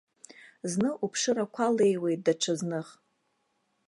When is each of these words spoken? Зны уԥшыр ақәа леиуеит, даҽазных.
Зны 0.71 0.89
уԥшыр 1.03 1.37
ақәа 1.43 1.75
леиуеит, 1.75 2.21
даҽазных. 2.25 2.87